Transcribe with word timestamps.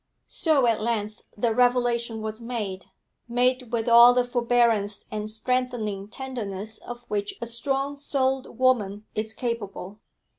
So 0.27 0.65
at 0.65 0.81
length 0.81 1.21
the 1.37 1.53
revelation 1.53 2.23
was 2.23 2.41
made, 2.41 2.85
made 3.29 3.71
with 3.71 3.87
all 3.87 4.15
the 4.15 4.23
forbearance 4.25 5.05
and 5.11 5.29
strengthening 5.29 6.07
tenderness 6.07 6.79
of 6.79 7.01
which 7.07 7.35
a 7.39 7.45
strong 7.45 7.95
souled 7.97 8.57
woman 8.57 9.05
is 9.13 9.31
capable. 9.35 9.99